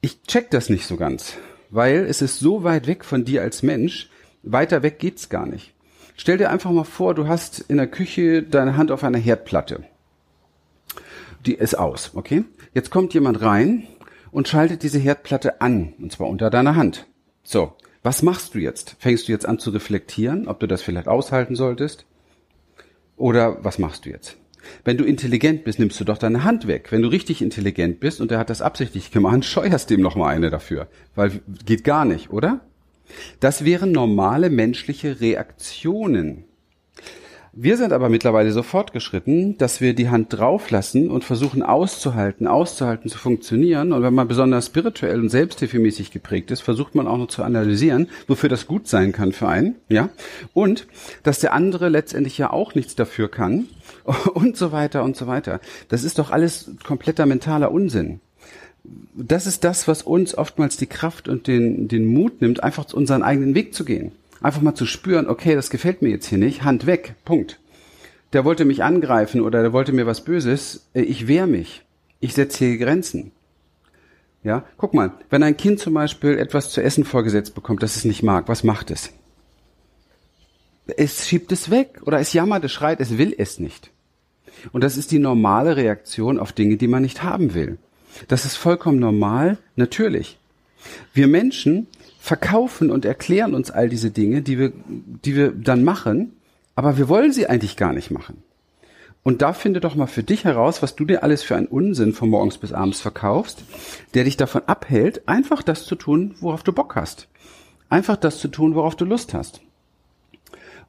Ich 0.00 0.22
check 0.24 0.50
das 0.50 0.68
nicht 0.68 0.84
so 0.86 0.96
ganz, 0.96 1.34
weil 1.70 2.04
es 2.04 2.20
ist 2.20 2.40
so 2.40 2.64
weit 2.64 2.86
weg 2.88 3.04
von 3.04 3.24
dir 3.24 3.40
als 3.40 3.62
Mensch, 3.62 4.10
weiter 4.42 4.82
weg 4.82 4.98
geht's 4.98 5.28
gar 5.28 5.46
nicht. 5.46 5.72
Stell 6.16 6.38
dir 6.38 6.50
einfach 6.50 6.72
mal 6.72 6.84
vor, 6.84 7.14
du 7.14 7.28
hast 7.28 7.60
in 7.60 7.76
der 7.76 7.86
Küche 7.86 8.42
deine 8.42 8.76
Hand 8.76 8.90
auf 8.90 9.04
einer 9.04 9.18
Herdplatte. 9.18 9.84
Die 11.46 11.54
ist 11.54 11.78
aus, 11.78 12.10
okay? 12.14 12.44
Jetzt 12.74 12.90
kommt 12.90 13.14
jemand 13.14 13.40
rein 13.40 13.84
und 14.30 14.48
schaltet 14.48 14.82
diese 14.82 14.98
Herdplatte 14.98 15.60
an, 15.60 15.94
und 15.98 16.12
zwar 16.12 16.28
unter 16.28 16.50
deiner 16.50 16.74
Hand. 16.74 17.06
So, 17.44 17.74
was 18.02 18.22
machst 18.22 18.54
du 18.54 18.58
jetzt? 18.58 18.96
Fängst 18.98 19.28
du 19.28 19.32
jetzt 19.32 19.46
an 19.46 19.58
zu 19.58 19.70
reflektieren, 19.70 20.48
ob 20.48 20.60
du 20.60 20.66
das 20.66 20.82
vielleicht 20.82 21.08
aushalten 21.08 21.54
solltest? 21.54 22.06
Oder 23.16 23.62
was 23.62 23.78
machst 23.78 24.06
du 24.06 24.10
jetzt? 24.10 24.36
Wenn 24.82 24.96
du 24.96 25.04
intelligent 25.04 25.62
bist, 25.64 25.78
nimmst 25.78 26.00
du 26.00 26.04
doch 26.04 26.16
deine 26.16 26.42
Hand 26.42 26.66
weg. 26.66 26.90
Wenn 26.90 27.02
du 27.02 27.08
richtig 27.08 27.42
intelligent 27.42 28.00
bist 28.00 28.22
und 28.22 28.32
er 28.32 28.38
hat 28.38 28.48
das 28.48 28.62
absichtlich 28.62 29.10
gemacht, 29.10 29.44
scheuerst 29.44 29.90
dem 29.90 30.00
noch 30.00 30.16
mal 30.16 30.28
eine 30.28 30.50
dafür, 30.50 30.88
weil 31.14 31.42
geht 31.64 31.84
gar 31.84 32.06
nicht, 32.06 32.30
oder? 32.30 32.60
Das 33.40 33.66
wären 33.66 33.92
normale 33.92 34.48
menschliche 34.48 35.20
Reaktionen. 35.20 36.44
Wir 37.56 37.76
sind 37.76 37.92
aber 37.92 38.08
mittlerweile 38.08 38.50
so 38.50 38.64
fortgeschritten, 38.64 39.56
dass 39.58 39.80
wir 39.80 39.94
die 39.94 40.08
Hand 40.08 40.32
drauflassen 40.32 41.08
und 41.08 41.22
versuchen 41.22 41.62
auszuhalten, 41.62 42.48
auszuhalten, 42.48 43.08
zu 43.08 43.16
funktionieren. 43.16 43.92
Und 43.92 44.02
wenn 44.02 44.12
man 44.12 44.26
besonders 44.26 44.66
spirituell 44.66 45.20
und 45.20 45.28
selbsthilfemäßig 45.28 46.10
geprägt 46.10 46.50
ist, 46.50 46.62
versucht 46.62 46.96
man 46.96 47.06
auch 47.06 47.16
noch 47.16 47.28
zu 47.28 47.44
analysieren, 47.44 48.08
wofür 48.26 48.48
das 48.48 48.66
gut 48.66 48.88
sein 48.88 49.12
kann 49.12 49.32
für 49.32 49.46
einen, 49.46 49.76
ja. 49.88 50.08
Und, 50.52 50.88
dass 51.22 51.38
der 51.38 51.52
andere 51.52 51.88
letztendlich 51.90 52.36
ja 52.38 52.50
auch 52.50 52.74
nichts 52.74 52.96
dafür 52.96 53.30
kann 53.30 53.66
und 54.34 54.56
so 54.56 54.72
weiter 54.72 55.04
und 55.04 55.16
so 55.16 55.28
weiter. 55.28 55.60
Das 55.88 56.02
ist 56.02 56.18
doch 56.18 56.32
alles 56.32 56.72
kompletter 56.82 57.24
mentaler 57.24 57.70
Unsinn 57.70 58.20
das 59.14 59.46
ist 59.46 59.64
das, 59.64 59.88
was 59.88 60.02
uns 60.02 60.36
oftmals 60.36 60.76
die 60.76 60.86
Kraft 60.86 61.28
und 61.28 61.46
den, 61.46 61.88
den 61.88 62.06
Mut 62.06 62.42
nimmt, 62.42 62.62
einfach 62.62 62.92
unseren 62.92 63.22
eigenen 63.22 63.54
Weg 63.54 63.72
zu 63.72 63.84
gehen. 63.84 64.12
Einfach 64.44 64.60
mal 64.60 64.74
zu 64.74 64.84
spüren, 64.84 65.26
okay, 65.26 65.54
das 65.54 65.70
gefällt 65.70 66.02
mir 66.02 66.10
jetzt 66.10 66.26
hier 66.26 66.36
nicht, 66.36 66.64
Hand 66.64 66.84
weg, 66.84 67.14
Punkt. 67.24 67.58
Der 68.34 68.44
wollte 68.44 68.66
mich 68.66 68.82
angreifen 68.82 69.40
oder 69.40 69.62
der 69.62 69.72
wollte 69.72 69.94
mir 69.94 70.04
was 70.04 70.22
Böses, 70.22 70.86
äh, 70.92 71.00
ich 71.00 71.26
wehr 71.28 71.46
mich. 71.46 71.80
Ich 72.20 72.34
setze 72.34 72.66
hier 72.66 72.76
Grenzen. 72.76 73.32
Ja, 74.42 74.66
guck 74.76 74.92
mal, 74.92 75.12
wenn 75.30 75.42
ein 75.42 75.56
Kind 75.56 75.80
zum 75.80 75.94
Beispiel 75.94 76.36
etwas 76.38 76.68
zu 76.68 76.82
essen 76.82 77.04
vorgesetzt 77.06 77.54
bekommt, 77.54 77.82
das 77.82 77.96
es 77.96 78.04
nicht 78.04 78.22
mag, 78.22 78.46
was 78.46 78.64
macht 78.64 78.90
es? 78.90 79.14
Es 80.94 81.26
schiebt 81.26 81.50
es 81.50 81.70
weg 81.70 82.02
oder 82.04 82.20
es 82.20 82.34
jammert, 82.34 82.64
es 82.64 82.72
schreit, 82.72 83.00
es 83.00 83.16
will 83.16 83.34
es 83.38 83.58
nicht. 83.58 83.92
Und 84.72 84.84
das 84.84 84.98
ist 84.98 85.10
die 85.10 85.18
normale 85.18 85.78
Reaktion 85.78 86.38
auf 86.38 86.52
Dinge, 86.52 86.76
die 86.76 86.86
man 86.88 87.00
nicht 87.00 87.22
haben 87.22 87.54
will. 87.54 87.78
Das 88.28 88.44
ist 88.44 88.56
vollkommen 88.56 88.98
normal, 88.98 89.56
natürlich. 89.74 90.38
Wir 91.14 91.28
Menschen 91.28 91.86
verkaufen 92.24 92.90
und 92.90 93.04
erklären 93.04 93.52
uns 93.52 93.70
all 93.70 93.90
diese 93.90 94.10
Dinge, 94.10 94.40
die 94.40 94.58
wir, 94.58 94.72
die 94.88 95.36
wir 95.36 95.52
dann 95.52 95.84
machen, 95.84 96.32
aber 96.74 96.96
wir 96.96 97.10
wollen 97.10 97.34
sie 97.34 97.48
eigentlich 97.50 97.76
gar 97.76 97.92
nicht 97.92 98.10
machen. 98.10 98.42
Und 99.22 99.42
da 99.42 99.52
finde 99.52 99.80
doch 99.80 99.94
mal 99.94 100.06
für 100.06 100.22
dich 100.22 100.44
heraus, 100.44 100.80
was 100.80 100.96
du 100.96 101.04
dir 101.04 101.22
alles 101.22 101.42
für 101.42 101.54
einen 101.54 101.66
Unsinn 101.66 102.14
von 102.14 102.30
morgens 102.30 102.56
bis 102.56 102.72
abends 102.72 103.02
verkaufst, 103.02 103.64
der 104.14 104.24
dich 104.24 104.38
davon 104.38 104.62
abhält, 104.66 105.28
einfach 105.28 105.62
das 105.62 105.84
zu 105.84 105.96
tun, 105.96 106.34
worauf 106.40 106.62
du 106.62 106.72
Bock 106.72 106.96
hast. 106.96 107.28
Einfach 107.90 108.16
das 108.16 108.38
zu 108.38 108.48
tun, 108.48 108.74
worauf 108.74 108.96
du 108.96 109.04
Lust 109.04 109.34
hast. 109.34 109.60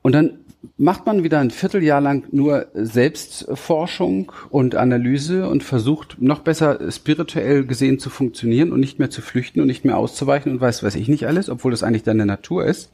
Und 0.06 0.12
dann 0.12 0.38
macht 0.78 1.08
man 1.08 1.24
wieder 1.24 1.40
ein 1.40 1.50
Vierteljahr 1.50 2.00
lang 2.00 2.28
nur 2.30 2.68
Selbstforschung 2.76 4.32
und 4.52 4.76
Analyse 4.76 5.50
und 5.50 5.64
versucht 5.64 6.22
noch 6.22 6.42
besser 6.42 6.92
spirituell 6.92 7.66
gesehen 7.66 7.98
zu 7.98 8.12
funktionieren 8.12 8.72
und 8.72 8.82
nicht 8.82 9.00
mehr 9.00 9.10
zu 9.10 9.24
flüchten 9.24 9.62
und 9.62 9.66
nicht 9.66 9.84
mehr 9.84 9.98
auszuweichen 9.98 10.52
und 10.52 10.62
weiß, 10.62 10.84
weiß 10.84 10.94
ich 10.94 11.08
nicht 11.08 11.26
alles, 11.26 11.50
obwohl 11.50 11.72
das 11.72 11.82
eigentlich 11.82 12.04
deine 12.04 12.28
Natur 12.28 12.66
ist. 12.68 12.92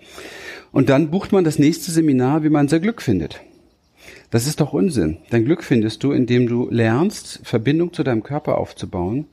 Und 0.71 0.87
dann 0.87 1.11
bucht 1.11 1.33
man 1.33 1.43
das 1.43 1.59
nächste 1.59 1.91
Seminar, 1.91 2.45
wie 2.45 2.49
man 2.49 2.69
sein 2.69 2.81
Glück 2.81 3.01
findet. 3.01 3.41
Das 4.29 4.47
ist 4.47 4.61
doch 4.61 4.71
Unsinn. 4.71 5.17
Dein 5.31 5.43
Glück 5.43 5.65
findest 5.65 6.05
du, 6.05 6.13
indem 6.13 6.47
du 6.47 6.69
lernst, 6.71 7.41
Verbindung 7.43 7.91
zu 7.91 8.03
deinem 8.03 8.23
Körper 8.23 8.57
aufzubauen 8.57 9.25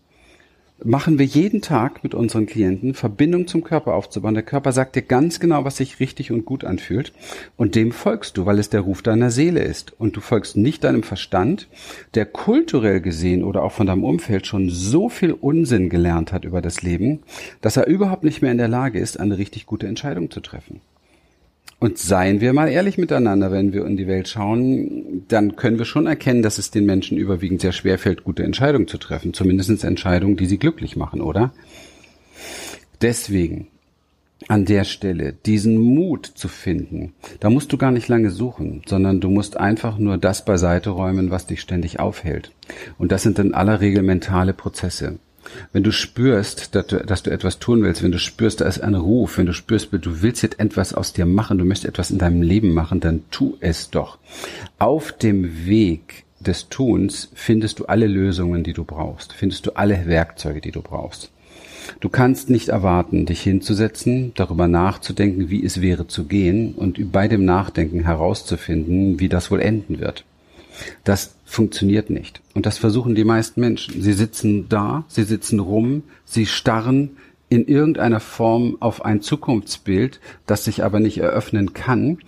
machen 0.84 1.18
wir 1.18 1.26
jeden 1.26 1.60
Tag 1.60 2.04
mit 2.04 2.14
unseren 2.14 2.46
Klienten, 2.46 2.94
Verbindung 2.94 3.46
zum 3.46 3.64
Körper 3.64 3.94
aufzubauen. 3.94 4.34
Der 4.34 4.42
Körper 4.42 4.72
sagt 4.72 4.96
dir 4.96 5.02
ganz 5.02 5.40
genau, 5.40 5.64
was 5.64 5.78
sich 5.78 6.00
richtig 6.00 6.30
und 6.30 6.44
gut 6.44 6.64
anfühlt. 6.64 7.12
Und 7.56 7.74
dem 7.74 7.92
folgst 7.92 8.36
du, 8.36 8.46
weil 8.46 8.58
es 8.58 8.70
der 8.70 8.82
Ruf 8.82 9.02
deiner 9.02 9.30
Seele 9.30 9.60
ist. 9.60 9.92
Und 9.98 10.16
du 10.16 10.20
folgst 10.20 10.56
nicht 10.56 10.84
deinem 10.84 11.02
Verstand, 11.02 11.68
der 12.14 12.26
kulturell 12.26 13.00
gesehen 13.00 13.44
oder 13.44 13.62
auch 13.62 13.72
von 13.72 13.86
deinem 13.86 14.04
Umfeld 14.04 14.46
schon 14.46 14.70
so 14.70 15.08
viel 15.08 15.32
Unsinn 15.32 15.88
gelernt 15.88 16.32
hat 16.32 16.44
über 16.44 16.62
das 16.62 16.82
Leben, 16.82 17.20
dass 17.60 17.76
er 17.76 17.86
überhaupt 17.86 18.24
nicht 18.24 18.42
mehr 18.42 18.52
in 18.52 18.58
der 18.58 18.68
Lage 18.68 18.98
ist, 18.98 19.18
eine 19.18 19.38
richtig 19.38 19.66
gute 19.66 19.86
Entscheidung 19.86 20.30
zu 20.30 20.40
treffen. 20.40 20.80
Und 21.80 21.96
seien 21.96 22.40
wir 22.40 22.52
mal 22.52 22.68
ehrlich 22.68 22.98
miteinander, 22.98 23.52
wenn 23.52 23.72
wir 23.72 23.86
in 23.86 23.96
die 23.96 24.08
Welt 24.08 24.26
schauen, 24.26 25.24
dann 25.28 25.54
können 25.54 25.78
wir 25.78 25.84
schon 25.84 26.06
erkennen, 26.06 26.42
dass 26.42 26.58
es 26.58 26.72
den 26.72 26.86
Menschen 26.86 27.16
überwiegend 27.16 27.60
sehr 27.60 27.72
schwer 27.72 27.98
fällt, 27.98 28.24
gute 28.24 28.42
Entscheidungen 28.42 28.88
zu 28.88 28.98
treffen. 28.98 29.32
Zumindest 29.32 29.84
Entscheidungen, 29.84 30.36
die 30.36 30.46
sie 30.46 30.58
glücklich 30.58 30.96
machen, 30.96 31.20
oder? 31.20 31.52
Deswegen 33.00 33.68
an 34.48 34.64
der 34.64 34.84
Stelle 34.84 35.32
diesen 35.32 35.78
Mut 35.78 36.26
zu 36.26 36.48
finden, 36.48 37.12
da 37.38 37.50
musst 37.50 37.72
du 37.72 37.78
gar 37.78 37.90
nicht 37.90 38.08
lange 38.08 38.30
suchen, 38.30 38.82
sondern 38.86 39.20
du 39.20 39.30
musst 39.30 39.56
einfach 39.56 39.98
nur 39.98 40.16
das 40.16 40.44
beiseite 40.44 40.90
räumen, 40.90 41.30
was 41.30 41.46
dich 41.46 41.60
ständig 41.60 42.00
aufhält. 42.00 42.52
Und 42.98 43.12
das 43.12 43.22
sind 43.22 43.38
in 43.38 43.54
aller 43.54 43.80
Regel 43.80 44.02
mentale 44.02 44.52
Prozesse. 44.52 45.18
Wenn 45.72 45.82
du 45.82 45.92
spürst, 45.92 46.74
dass 46.74 46.86
du, 46.86 46.96
dass 46.98 47.22
du 47.22 47.30
etwas 47.30 47.58
tun 47.58 47.82
willst, 47.82 48.02
wenn 48.02 48.12
du 48.12 48.18
spürst, 48.18 48.60
da 48.60 48.66
ist 48.66 48.80
ein 48.80 48.94
Ruf, 48.94 49.38
wenn 49.38 49.46
du 49.46 49.52
spürst, 49.52 49.88
du 49.92 50.22
willst 50.22 50.42
jetzt 50.42 50.60
etwas 50.60 50.94
aus 50.94 51.12
dir 51.12 51.26
machen, 51.26 51.58
du 51.58 51.64
möchtest 51.64 51.88
etwas 51.88 52.10
in 52.10 52.18
deinem 52.18 52.42
Leben 52.42 52.72
machen, 52.72 53.00
dann 53.00 53.22
tu 53.30 53.56
es 53.60 53.90
doch. 53.90 54.18
Auf 54.78 55.12
dem 55.12 55.66
Weg 55.66 56.24
des 56.40 56.68
Tuns 56.68 57.30
findest 57.34 57.80
du 57.80 57.86
alle 57.86 58.06
Lösungen, 58.06 58.62
die 58.62 58.72
du 58.72 58.84
brauchst, 58.84 59.32
findest 59.32 59.66
du 59.66 59.76
alle 59.76 60.06
Werkzeuge, 60.06 60.60
die 60.60 60.72
du 60.72 60.82
brauchst. 60.82 61.30
Du 62.00 62.08
kannst 62.08 62.50
nicht 62.50 62.68
erwarten, 62.68 63.26
dich 63.26 63.40
hinzusetzen, 63.40 64.32
darüber 64.34 64.68
nachzudenken, 64.68 65.48
wie 65.48 65.64
es 65.64 65.80
wäre 65.80 66.06
zu 66.06 66.24
gehen 66.24 66.74
und 66.74 67.12
bei 67.12 67.28
dem 67.28 67.44
Nachdenken 67.44 68.04
herauszufinden, 68.04 69.20
wie 69.20 69.28
das 69.28 69.50
wohl 69.50 69.60
enden 69.60 69.98
wird. 69.98 70.24
Das 71.04 71.34
funktioniert 71.44 72.10
nicht. 72.10 72.40
Und 72.54 72.66
das 72.66 72.78
versuchen 72.78 73.14
die 73.14 73.24
meisten 73.24 73.60
Menschen. 73.60 74.02
Sie 74.02 74.12
sitzen 74.12 74.68
da, 74.68 75.04
sie 75.08 75.24
sitzen 75.24 75.60
rum, 75.60 76.02
sie 76.24 76.46
starren 76.46 77.16
in 77.48 77.66
irgendeiner 77.66 78.20
Form 78.20 78.76
auf 78.80 79.04
ein 79.04 79.22
Zukunftsbild, 79.22 80.20
das 80.46 80.64
sich 80.64 80.84
aber 80.84 81.00
nicht 81.00 81.18
eröffnen 81.18 81.72
kann, 81.72 82.18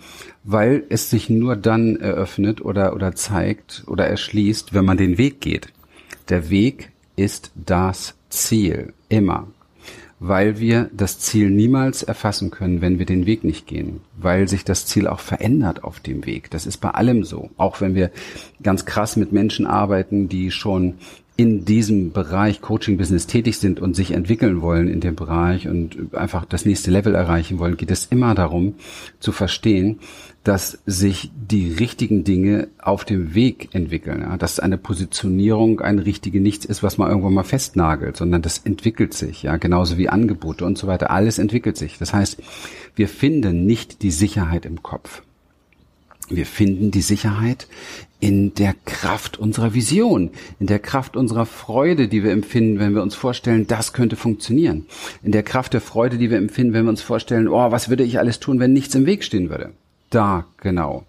weil 0.43 0.83
es 0.89 1.09
sich 1.09 1.29
nur 1.29 1.55
dann 1.55 1.97
eröffnet 1.97 2.61
oder, 2.61 2.95
oder 2.95 3.13
zeigt 3.15 3.83
oder 3.85 4.07
erschließt, 4.07 4.73
wenn 4.73 4.85
man 4.85 4.97
den 4.97 5.17
Weg 5.17 5.41
geht. 5.41 5.67
Der 6.29 6.49
Weg 6.49 6.91
ist 7.15 7.51
das 7.55 8.15
Ziel. 8.29 8.93
Immer 9.09 9.47
weil 10.23 10.59
wir 10.59 10.87
das 10.93 11.17
Ziel 11.17 11.49
niemals 11.49 12.03
erfassen 12.03 12.51
können, 12.51 12.79
wenn 12.79 12.99
wir 12.99 13.07
den 13.07 13.25
Weg 13.25 13.43
nicht 13.43 13.65
gehen, 13.65 14.01
weil 14.15 14.47
sich 14.47 14.63
das 14.63 14.85
Ziel 14.85 15.07
auch 15.07 15.19
verändert 15.19 15.83
auf 15.83 15.99
dem 15.99 16.27
Weg. 16.27 16.51
Das 16.51 16.67
ist 16.67 16.77
bei 16.77 16.91
allem 16.91 17.23
so. 17.23 17.49
Auch 17.57 17.81
wenn 17.81 17.95
wir 17.95 18.11
ganz 18.61 18.85
krass 18.85 19.15
mit 19.15 19.31
Menschen 19.31 19.65
arbeiten, 19.65 20.29
die 20.29 20.51
schon 20.51 20.99
in 21.41 21.65
diesem 21.65 22.11
Bereich 22.11 22.61
Coaching-Business 22.61 23.25
tätig 23.25 23.57
sind 23.57 23.79
und 23.79 23.95
sich 23.95 24.11
entwickeln 24.11 24.61
wollen 24.61 24.87
in 24.87 24.99
dem 24.99 25.15
Bereich 25.15 25.67
und 25.67 26.13
einfach 26.13 26.45
das 26.45 26.67
nächste 26.67 26.91
Level 26.91 27.15
erreichen 27.15 27.57
wollen, 27.57 27.77
geht 27.77 27.89
es 27.89 28.05
immer 28.05 28.35
darum 28.35 28.75
zu 29.19 29.31
verstehen, 29.31 30.01
dass 30.43 30.83
sich 30.85 31.31
die 31.35 31.73
richtigen 31.73 32.23
Dinge 32.23 32.67
auf 32.79 33.05
dem 33.05 33.33
Weg 33.33 33.69
entwickeln. 33.73 34.21
Ja? 34.21 34.37
Dass 34.37 34.59
eine 34.59 34.77
Positionierung 34.77 35.81
ein 35.81 35.97
richtige 35.97 36.39
Nichts 36.39 36.65
ist, 36.65 36.83
was 36.83 36.99
man 36.99 37.09
irgendwann 37.09 37.33
mal 37.33 37.43
festnagelt, 37.43 38.17
sondern 38.17 38.43
das 38.43 38.59
entwickelt 38.59 39.15
sich, 39.15 39.41
ja, 39.41 39.57
genauso 39.57 39.97
wie 39.97 40.09
Angebote 40.09 40.63
und 40.63 40.77
so 40.77 40.85
weiter. 40.85 41.09
Alles 41.09 41.39
entwickelt 41.39 41.75
sich. 41.75 41.97
Das 41.97 42.13
heißt, 42.13 42.39
wir 42.93 43.07
finden 43.07 43.65
nicht 43.65 44.03
die 44.03 44.11
Sicherheit 44.11 44.67
im 44.67 44.83
Kopf. 44.83 45.23
Wir 46.31 46.45
finden 46.45 46.91
die 46.91 47.01
Sicherheit 47.01 47.67
in 48.19 48.53
der 48.53 48.75
Kraft 48.85 49.37
unserer 49.37 49.73
Vision, 49.73 50.29
in 50.59 50.67
der 50.67 50.79
Kraft 50.79 51.17
unserer 51.17 51.45
Freude, 51.45 52.07
die 52.07 52.23
wir 52.23 52.31
empfinden, 52.31 52.79
wenn 52.79 52.95
wir 52.95 53.01
uns 53.01 53.15
vorstellen, 53.15 53.67
das 53.67 53.93
könnte 53.93 54.15
funktionieren. 54.15 54.85
In 55.23 55.31
der 55.31 55.43
Kraft 55.43 55.73
der 55.73 55.81
Freude, 55.81 56.17
die 56.17 56.29
wir 56.29 56.37
empfinden, 56.37 56.73
wenn 56.73 56.85
wir 56.85 56.91
uns 56.91 57.01
vorstellen, 57.01 57.47
oh, 57.47 57.71
was 57.71 57.89
würde 57.89 58.03
ich 58.03 58.19
alles 58.19 58.39
tun, 58.39 58.59
wenn 58.59 58.73
nichts 58.73 58.95
im 58.95 59.05
Weg 59.05 59.23
stehen 59.23 59.49
würde. 59.49 59.71
Da 60.09 60.45
genau 60.57 61.03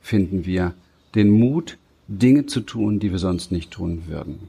finden 0.00 0.46
wir 0.46 0.74
den 1.14 1.30
Mut, 1.30 1.76
Dinge 2.08 2.46
zu 2.46 2.60
tun, 2.60 2.98
die 2.98 3.12
wir 3.12 3.18
sonst 3.18 3.52
nicht 3.52 3.70
tun 3.70 4.04
würden. 4.06 4.48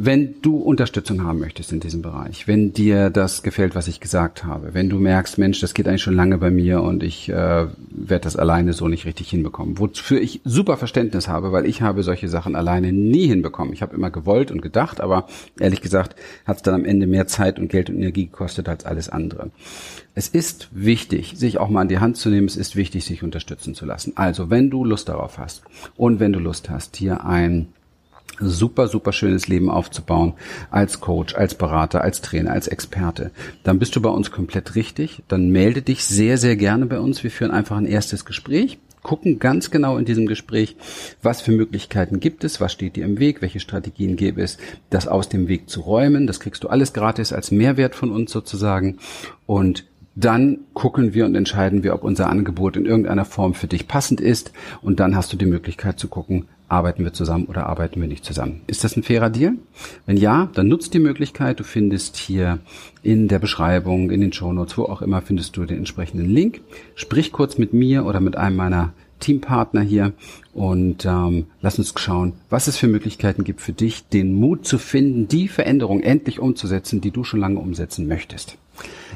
Wenn 0.00 0.40
du 0.42 0.56
Unterstützung 0.58 1.24
haben 1.24 1.40
möchtest 1.40 1.72
in 1.72 1.80
diesem 1.80 2.02
Bereich, 2.02 2.46
wenn 2.46 2.72
dir 2.72 3.10
das 3.10 3.42
gefällt, 3.42 3.74
was 3.74 3.88
ich 3.88 3.98
gesagt 3.98 4.44
habe, 4.44 4.72
wenn 4.72 4.88
du 4.88 4.98
merkst, 4.98 5.38
Mensch, 5.38 5.60
das 5.60 5.74
geht 5.74 5.88
eigentlich 5.88 6.02
schon 6.02 6.14
lange 6.14 6.38
bei 6.38 6.50
mir 6.50 6.82
und 6.82 7.02
ich 7.02 7.28
äh, 7.28 7.66
werde 7.90 8.22
das 8.22 8.36
alleine 8.36 8.74
so 8.74 8.86
nicht 8.86 9.06
richtig 9.06 9.28
hinbekommen, 9.30 9.78
wofür 9.78 10.20
ich 10.20 10.40
super 10.44 10.76
Verständnis 10.76 11.26
habe, 11.26 11.50
weil 11.50 11.66
ich 11.66 11.82
habe 11.82 12.04
solche 12.04 12.28
Sachen 12.28 12.54
alleine 12.54 12.92
nie 12.92 13.26
hinbekommen. 13.26 13.72
Ich 13.72 13.82
habe 13.82 13.96
immer 13.96 14.10
gewollt 14.10 14.52
und 14.52 14.62
gedacht, 14.62 15.00
aber 15.00 15.26
ehrlich 15.58 15.80
gesagt 15.80 16.14
hat 16.46 16.58
es 16.58 16.62
dann 16.62 16.74
am 16.74 16.84
Ende 16.84 17.08
mehr 17.08 17.26
Zeit 17.26 17.58
und 17.58 17.68
Geld 17.68 17.90
und 17.90 17.96
Energie 17.96 18.26
gekostet 18.26 18.68
als 18.68 18.86
alles 18.86 19.08
andere. 19.08 19.50
Es 20.14 20.28
ist 20.28 20.68
wichtig, 20.70 21.34
sich 21.36 21.58
auch 21.58 21.68
mal 21.68 21.82
an 21.82 21.88
die 21.88 21.98
Hand 21.98 22.16
zu 22.16 22.28
nehmen. 22.28 22.46
Es 22.46 22.56
ist 22.56 22.76
wichtig, 22.76 23.04
sich 23.04 23.22
unterstützen 23.22 23.74
zu 23.74 23.84
lassen. 23.84 24.12
Also, 24.16 24.50
wenn 24.50 24.70
du 24.70 24.84
Lust 24.84 25.08
darauf 25.08 25.38
hast 25.38 25.62
und 25.96 26.20
wenn 26.20 26.32
du 26.32 26.38
Lust 26.38 26.70
hast, 26.70 26.96
hier 26.96 27.24
ein 27.24 27.68
super, 28.40 28.88
super 28.88 29.12
schönes 29.12 29.48
Leben 29.48 29.70
aufzubauen 29.70 30.34
als 30.70 31.00
Coach, 31.00 31.34
als 31.34 31.54
Berater, 31.54 32.02
als 32.02 32.20
Trainer, 32.20 32.52
als 32.52 32.68
Experte, 32.68 33.30
dann 33.64 33.78
bist 33.78 33.96
du 33.96 34.00
bei 34.00 34.10
uns 34.10 34.30
komplett 34.30 34.74
richtig. 34.74 35.22
Dann 35.28 35.50
melde 35.50 35.82
dich 35.82 36.04
sehr, 36.04 36.38
sehr 36.38 36.56
gerne 36.56 36.86
bei 36.86 37.00
uns. 37.00 37.22
Wir 37.22 37.30
führen 37.30 37.50
einfach 37.50 37.76
ein 37.76 37.86
erstes 37.86 38.24
Gespräch 38.24 38.78
gucken 39.02 39.38
ganz 39.38 39.70
genau 39.70 39.96
in 39.96 40.04
diesem 40.04 40.26
Gespräch, 40.26 40.76
was 41.22 41.40
für 41.40 41.52
Möglichkeiten 41.52 42.20
gibt 42.20 42.44
es, 42.44 42.60
was 42.60 42.72
steht 42.72 42.96
dir 42.96 43.04
im 43.04 43.18
Weg, 43.18 43.40
welche 43.40 43.60
Strategien 43.60 44.16
gäbe 44.16 44.42
es, 44.42 44.58
das 44.90 45.08
aus 45.08 45.28
dem 45.28 45.48
Weg 45.48 45.70
zu 45.70 45.80
räumen. 45.80 46.26
Das 46.26 46.40
kriegst 46.40 46.64
du 46.64 46.68
alles 46.68 46.92
gratis 46.92 47.32
als 47.32 47.50
Mehrwert 47.50 47.94
von 47.94 48.10
uns 48.10 48.30
sozusagen. 48.30 48.98
Und 49.46 49.84
dann 50.14 50.58
gucken 50.74 51.14
wir 51.14 51.26
und 51.26 51.36
entscheiden 51.36 51.84
wir, 51.84 51.94
ob 51.94 52.02
unser 52.02 52.28
Angebot 52.28 52.76
in 52.76 52.86
irgendeiner 52.86 53.24
Form 53.24 53.54
für 53.54 53.68
dich 53.68 53.86
passend 53.86 54.20
ist. 54.20 54.52
Und 54.82 55.00
dann 55.00 55.14
hast 55.14 55.32
du 55.32 55.36
die 55.36 55.46
Möglichkeit 55.46 55.98
zu 55.98 56.08
gucken, 56.08 56.46
arbeiten 56.68 57.04
wir 57.04 57.12
zusammen 57.12 57.46
oder 57.46 57.66
arbeiten 57.66 58.00
wir 58.00 58.08
nicht 58.08 58.24
zusammen. 58.24 58.60
Ist 58.66 58.84
das 58.84 58.96
ein 58.96 59.02
fairer 59.02 59.30
Deal? 59.30 59.54
Wenn 60.06 60.16
ja, 60.16 60.48
dann 60.54 60.68
nutzt 60.68 60.94
die 60.94 60.98
Möglichkeit. 60.98 61.60
Du 61.60 61.64
findest 61.64 62.16
hier 62.16 62.58
in 63.02 63.28
der 63.28 63.38
Beschreibung, 63.38 64.10
in 64.10 64.20
den 64.20 64.32
Shownotes, 64.32 64.76
wo 64.76 64.84
auch 64.84 65.02
immer, 65.02 65.22
findest 65.22 65.56
du 65.56 65.64
den 65.64 65.78
entsprechenden 65.78 66.28
Link. 66.28 66.60
Sprich 66.94 67.32
kurz 67.32 67.58
mit 67.58 67.72
mir 67.72 68.04
oder 68.04 68.20
mit 68.20 68.36
einem 68.36 68.56
meiner 68.56 68.92
Teampartner 69.20 69.80
hier 69.80 70.12
und 70.52 71.04
ähm, 71.04 71.46
lass 71.60 71.78
uns 71.78 71.92
schauen, 71.96 72.34
was 72.50 72.68
es 72.68 72.76
für 72.76 72.86
Möglichkeiten 72.86 73.44
gibt 73.44 73.60
für 73.60 73.72
dich, 73.72 74.06
den 74.08 74.34
Mut 74.34 74.64
zu 74.64 74.78
finden, 74.78 75.26
die 75.26 75.48
Veränderung 75.48 76.02
endlich 76.02 76.38
umzusetzen, 76.38 77.00
die 77.00 77.10
du 77.10 77.24
schon 77.24 77.40
lange 77.40 77.58
umsetzen 77.58 78.06
möchtest. 78.06 78.58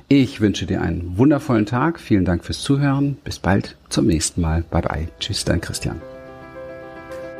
Ich 0.09 0.41
wünsche 0.41 0.67
dir 0.67 0.83
einen 0.83 1.17
wundervollen 1.17 1.67
Tag. 1.67 2.01
Vielen 2.01 2.25
Dank 2.25 2.45
fürs 2.45 2.61
Zuhören. 2.61 3.17
Bis 3.23 3.39
bald 3.39 3.77
zum 3.89 4.07
nächsten 4.07 4.41
Mal. 4.41 4.65
Bye 4.71 4.83
bye. 4.83 5.09
Tschüss, 5.21 5.45
dein 5.45 5.61
Christian. 5.61 6.01